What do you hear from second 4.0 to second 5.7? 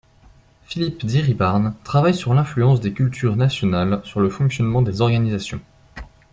sur le fonctionnement des organisations.